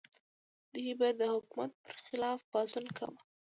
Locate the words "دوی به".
0.73-1.07